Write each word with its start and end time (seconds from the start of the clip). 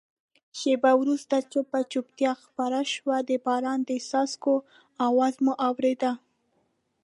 شېبه 0.59 0.91
وروسته 1.01 1.35
چوپه 1.51 1.79
چوپتیا 1.91 2.31
خپره 2.45 2.79
شوه، 2.93 3.17
د 3.29 3.31
باران 3.45 3.79
د 3.89 3.91
څاڅکو 4.09 4.55
آواز 5.07 5.33
مو 5.43 5.53
اورېده. 5.67 6.11